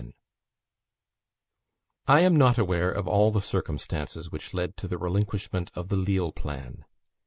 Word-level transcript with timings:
CHAPTER 0.01 0.13
XI 0.15 0.17
I 2.15 2.19
am 2.21 2.35
not 2.35 2.57
aware 2.57 2.91
of 2.91 3.07
all 3.07 3.29
the 3.29 3.39
circumstances 3.39 4.31
which 4.31 4.51
led 4.51 4.75
to 4.77 4.87
the 4.87 4.97
relinquishment 4.97 5.69
of 5.75 5.89
the 5.89 5.95
Lille 5.95 6.31
plan. 6.31 6.85